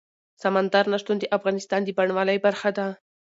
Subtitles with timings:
[0.43, 2.87] سمندر نه شتون د افغانستان د بڼوالۍ برخه ده.